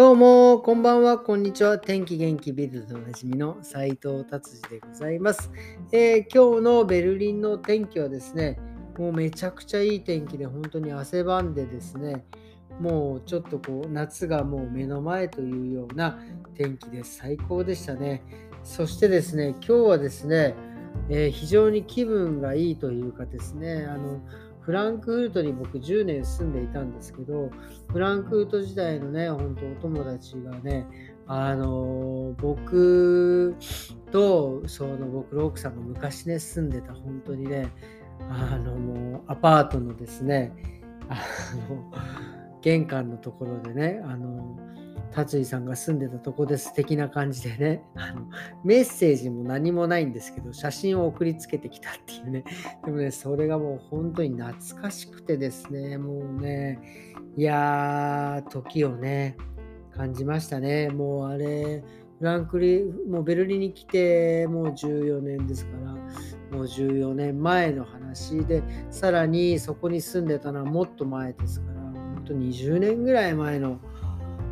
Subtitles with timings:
[0.00, 1.78] どうも、こんばんは、こんにちは。
[1.78, 5.50] 天気元気ビルドおなじみの斉藤達治でございます、
[5.92, 8.58] えー、今日のベルリンの天気はですね、
[8.96, 12.24] もうめちゃくちゃいい天気で、本当に汗ばんでですね、
[12.80, 16.18] もうちょっとこう、夏がもう目の前というような
[16.54, 17.18] 天気です。
[17.18, 18.22] 最高でしたね。
[18.64, 20.54] そしてですね、今日はですね、
[21.10, 24.22] えー、非常に気分がいいというかですね、あの、
[24.60, 27.50] フランクフルトに僕10年住んでいたんですけど、
[27.88, 30.86] フランクフルト時代のね、本当お友達がね、
[31.32, 33.54] あの僕
[34.10, 37.70] とその僕の奥さんが昔ね住んでた本当にね
[38.28, 40.52] あのもうアパートのですね
[41.08, 41.14] あ
[41.70, 41.92] の
[42.62, 44.58] 玄関のところでねあの
[45.12, 47.82] 達井さんが住んでたとこです的な感じでね。
[47.96, 48.26] あの
[48.64, 52.44] メッセージも何もないんですけど写真を送りつけてきたっていうね。
[52.84, 55.98] でもねそれがもう本当に懐かしくてですね。
[55.98, 56.80] もうね
[57.36, 59.36] いやー時をね
[59.92, 60.88] 感じましたね。
[60.88, 61.82] もうあれ
[62.18, 65.92] フランクリもうベルリンに来てもう14年ですから
[66.56, 73.80] もう14年前の話でさらにそこに住んでたのはもっと前ですから本当20年ぐらい前の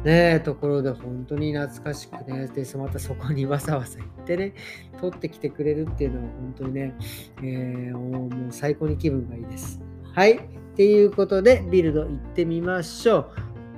[0.04, 4.54] ねえところで本当に懐かしくね、で、またそこにわざわざ行ってね、
[5.00, 6.94] 撮ってきてくれるっていうのは本当にね、
[7.42, 9.80] えー、もう最高に気分がいいです。
[10.14, 10.36] はい。
[10.36, 10.40] っ
[10.76, 13.30] ていうことで、ビルド行ってみましょう。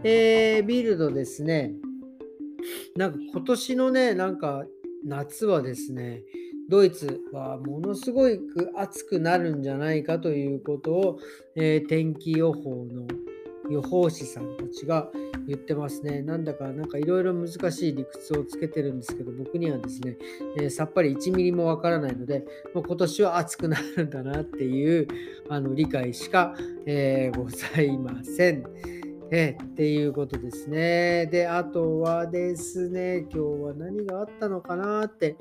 [0.05, 1.73] えー、ビルドですね、
[2.97, 4.65] なんか今年のね、なんか
[5.05, 6.23] 夏はですね、
[6.69, 11.19] ドイツはものすごく暑くなるんじゃないかということを、
[11.57, 13.07] えー、天気予報の
[13.71, 15.09] 予報士さんたちが
[15.47, 16.23] 言ってますね。
[16.23, 20.17] なんだか、なんかいろいろ難しい理屈をつけてるんですけど、僕にはですね、
[20.59, 25.09] えー、さっぱり1ミリもわからないので、もう今年は暑くなるんだなっていう
[25.49, 26.55] あの理解しか、
[26.87, 28.65] えー、ございません。
[29.33, 31.27] えっていうことですね。
[31.27, 35.37] で、あとはですね、今日は何があったのかなって、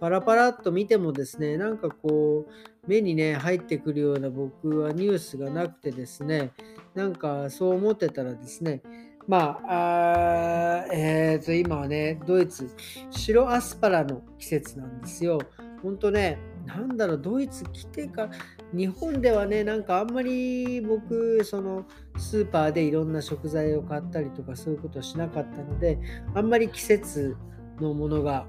[0.00, 2.52] パラパラっと見てもですね、なんかこう、
[2.86, 6.52] 目にね、入ってくるような僕はニュースがなくてですね、
[6.94, 8.82] なんかそう思ってたらですね、
[9.28, 12.70] まあ、あえっ、ー、と、今はね、ドイツ、
[13.10, 15.40] 白アスパラの季節なんですよ。
[15.82, 18.30] ほんとね、なんだろう、ドイツ来てか、
[18.72, 21.84] 日本ではね、なんかあんまり僕、その
[22.16, 25.98] スーパーでいろんな食材を買ったりとかそういうことをしなかったので、
[26.34, 27.36] あんまり季節
[27.80, 28.46] のものが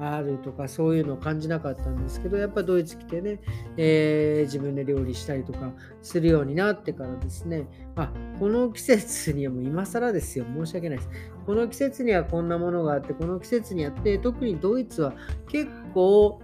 [0.00, 3.40] あるとかそういうのを感じなかったんですけどやっぱドイツ来てね、
[3.76, 5.72] えー、自分で料理したりとか
[6.02, 7.66] するようになってからですね
[7.96, 10.44] あこの季節にはもう今更ですよ。
[10.56, 11.10] 申し訳ないです。
[11.44, 15.14] この季節にはこんなものがあってこの季節にあって特にドイツは
[15.48, 16.40] 結構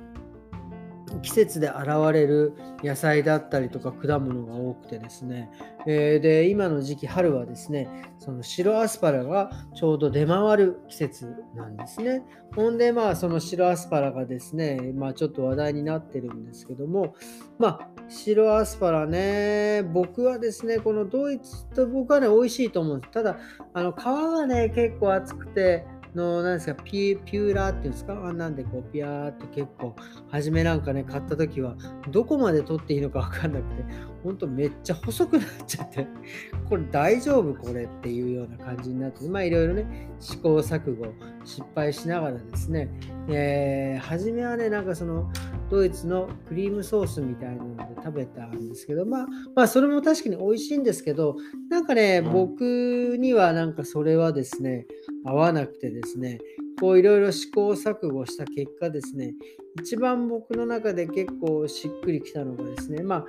[1.22, 5.50] 季節で現れる野菜だったりとか果物が多くてですね、
[5.86, 7.88] えー、で今の時期春はですね
[8.18, 12.22] その白アスパラがちょうど出回る季節なんですね。
[12.54, 17.14] ほんでまあその白アスパラがですねまあちょっと話題になってるんですけども
[17.58, 23.12] まあ白アスパラね僕はですねこのドイツと僕はね美味しいと思うんです。
[23.12, 23.38] ただ
[23.72, 28.12] あの皮がね結構厚くての、なんですか、ピピューラーっていうんですか？
[28.24, 29.94] あんなんでこう、ピヤーって結構、
[30.30, 31.76] 初めなんかね、買った時は、
[32.10, 33.84] どこまで取っていいのか分かんなくて、
[34.24, 36.06] ほんとめっちゃ細くなっちゃって、
[36.66, 41.06] これ大丈夫これっていうような感じになって、まあいろいろね、試行錯誤、
[41.44, 42.88] 失敗しながらですね、
[43.28, 45.30] えー、初めはね、なんかその、
[45.70, 51.36] ドイツのクリームソースみたいなので食べたんですけど、まあ、まあ、それも確かに美味しいんですけど、
[51.68, 54.86] なんかね、僕にはなんかそれはですね、
[55.24, 56.38] 合わなくてですね、
[56.80, 59.34] こういろいろ試行錯誤した結果ですね、
[59.80, 63.24] 一番僕の中で結構しっくりきたのがですね、まあ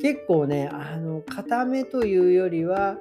[0.00, 2.96] 結構ね、あの、固めというよりは、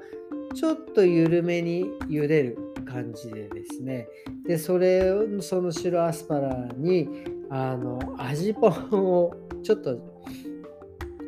[0.56, 4.08] ちょっと緩めに茹でる感じでですね、
[4.46, 7.08] で、それを、その白アスパラに、
[7.50, 9.34] あの、味ぽんを
[9.64, 10.00] ちょっと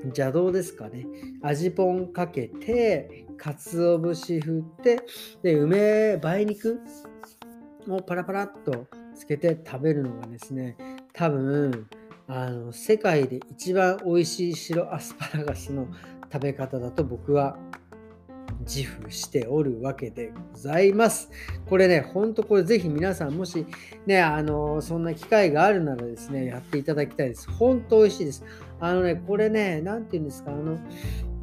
[0.05, 1.05] 邪道ですかね。
[1.41, 5.01] 味ぽんかけて、鰹節振って、
[5.43, 6.79] で、梅、梅肉
[7.87, 10.75] をパラパラっとつけて食べるのがですね、
[11.13, 11.87] 多分、
[12.27, 15.87] あの、世界で一番美味しい白アスパラガスの
[16.31, 17.57] 食べ方だと僕は
[18.61, 21.31] 自負しておるわけでございます。
[21.67, 23.65] これね、ほんとこれぜひ皆さんもし
[24.05, 27.49] ね、あの、そんな機会があるならですね、やっていただきたいです。
[27.49, 28.43] ほんと美味しいです。
[28.79, 30.77] あのね、これね、なんて言うんですか、あの、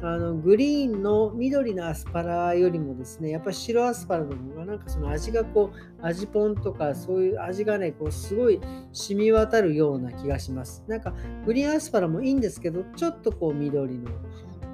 [0.01, 8.61] あのグリーンの緑のアスパラよりもですね、やっぱり白アスパラの方がなんかその味がこう、味ポンとかそういう味がね、こうすごい
[8.93, 10.83] 染み渡るような気がします。
[10.87, 11.13] なんか
[11.45, 14.11] グリーンアスパラもいいんですけど、ちょっとこう緑の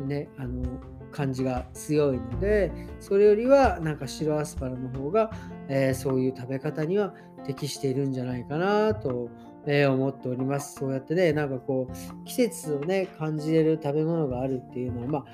[0.05, 0.63] ね、あの
[1.13, 5.31] 感じが強いのでそれよりはなんか白アスパラの方が、
[5.69, 7.13] えー、そういう食べ方には
[7.45, 9.29] 適しているんじゃないかなと、
[9.65, 10.75] え、思っております。
[10.75, 15.25] そうやってねなんかこう季節をね感じれる食べ物があるっていうのはまあ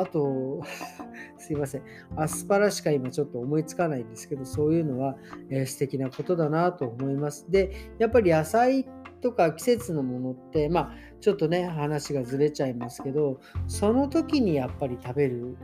[0.00, 0.62] あと、
[1.38, 1.82] すいません。
[2.16, 5.16] アスパラしか今ちょっと思いつかないんですけど、そういうのは、
[5.48, 7.50] えー、素敵なことだなと思います。
[7.50, 8.86] で、やっぱり野菜
[9.22, 10.90] とか季節のものって、まあ、
[11.20, 15.56] ちょっとね、話がずれちゃいますけど、その時にやっぱり食べる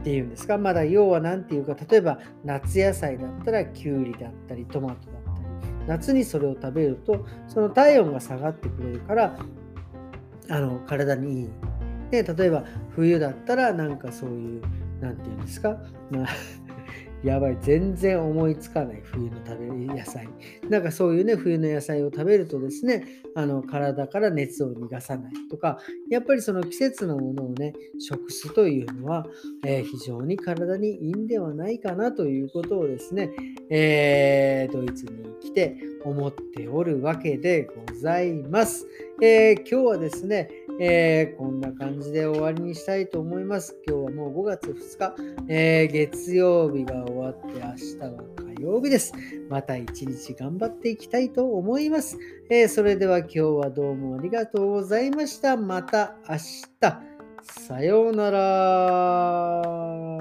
[0.00, 5.18] っていうんですか、まだ要は何て言うか、例えば夏野菜だったらきゅうりだったり、トマトだ、
[5.86, 9.36] 夏にそれを食べると、その体温が下がってくれるから、
[10.48, 11.48] あの体にいい。
[12.10, 14.62] で例えば冬だったらなんかそういう
[15.00, 15.76] 何て言うんですか、
[16.10, 16.26] まあ
[17.24, 19.00] やばい、全然思いつかない。
[19.02, 20.28] 冬の食べる野菜。
[20.68, 25.78] なんかそういうね、冬の野菜を食べるとですね、あの体から熱を逃がさないとか、
[26.14, 29.26] やっぱりその季節のものをね、食すというのは、
[29.66, 33.30] えー、非常に体にいいんではないかなということをですね、
[33.68, 38.86] えー、ドイツに来て思っておるわけでございます。
[39.20, 43.76] えー、今日はですね、えー、こんな感じで終わりにしたいと思います。
[43.84, 45.14] 今日はもう5月2日、
[45.48, 49.12] えー、月曜日が終わって明日は曜日です。
[49.48, 52.18] また一日頑張っていきたいと思います。
[52.50, 55.56] えー、それでは今日はどうもありがとうございました。
[55.56, 57.14] また明日。
[57.42, 60.13] さようなら。